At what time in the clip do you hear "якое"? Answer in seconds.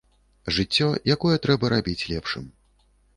1.15-1.35